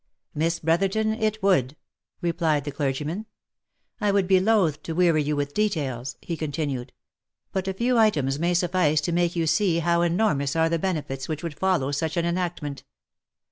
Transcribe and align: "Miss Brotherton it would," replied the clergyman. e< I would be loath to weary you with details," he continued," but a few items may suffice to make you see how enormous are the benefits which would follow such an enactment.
"Miss 0.33 0.57
Brotherton 0.57 1.13
it 1.13 1.43
would," 1.43 1.75
replied 2.23 2.63
the 2.63 2.71
clergyman. 2.71 3.19
e< 3.19 3.25
I 4.05 4.11
would 4.11 4.27
be 4.27 4.39
loath 4.39 4.81
to 4.81 4.95
weary 4.95 5.21
you 5.21 5.35
with 5.35 5.53
details," 5.53 6.15
he 6.23 6.35
continued," 6.35 6.91
but 7.53 7.67
a 7.67 7.73
few 7.75 7.99
items 7.99 8.39
may 8.39 8.55
suffice 8.55 8.99
to 9.01 9.11
make 9.11 9.35
you 9.35 9.45
see 9.45 9.77
how 9.77 10.01
enormous 10.01 10.55
are 10.55 10.69
the 10.69 10.79
benefits 10.79 11.27
which 11.27 11.43
would 11.43 11.53
follow 11.53 11.91
such 11.91 12.17
an 12.17 12.25
enactment. 12.25 12.83